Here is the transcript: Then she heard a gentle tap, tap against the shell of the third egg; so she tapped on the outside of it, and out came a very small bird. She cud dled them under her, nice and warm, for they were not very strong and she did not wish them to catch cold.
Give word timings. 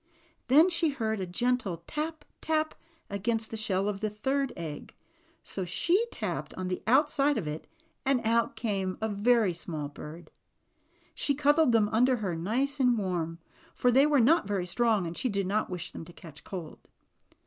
Then 0.47 0.67
she 0.71 0.89
heard 0.89 1.19
a 1.19 1.27
gentle 1.27 1.83
tap, 1.85 2.25
tap 2.41 2.73
against 3.07 3.51
the 3.51 3.55
shell 3.55 3.87
of 3.87 3.99
the 3.99 4.09
third 4.09 4.51
egg; 4.57 4.95
so 5.43 5.63
she 5.63 6.07
tapped 6.11 6.55
on 6.55 6.69
the 6.69 6.81
outside 6.87 7.37
of 7.37 7.45
it, 7.47 7.67
and 8.03 8.19
out 8.25 8.55
came 8.55 8.97
a 8.99 9.07
very 9.07 9.53
small 9.53 9.89
bird. 9.89 10.31
She 11.13 11.35
cud 11.35 11.57
dled 11.57 11.71
them 11.71 11.87
under 11.89 12.15
her, 12.15 12.35
nice 12.35 12.79
and 12.79 12.97
warm, 12.97 13.37
for 13.75 13.91
they 13.91 14.07
were 14.07 14.19
not 14.19 14.47
very 14.47 14.65
strong 14.65 15.05
and 15.05 15.15
she 15.15 15.29
did 15.29 15.45
not 15.45 15.69
wish 15.69 15.91
them 15.91 16.03
to 16.05 16.13
catch 16.13 16.43
cold. 16.43 16.87